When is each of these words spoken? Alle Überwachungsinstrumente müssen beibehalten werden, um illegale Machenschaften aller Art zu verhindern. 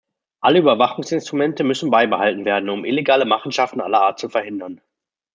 Alle 0.39 0.57
Überwachungsinstrumente 0.57 1.63
müssen 1.63 1.91
beibehalten 1.91 2.43
werden, 2.43 2.69
um 2.71 2.85
illegale 2.85 3.23
Machenschaften 3.25 3.81
aller 3.81 4.01
Art 4.01 4.17
zu 4.17 4.29
verhindern. 4.29 4.81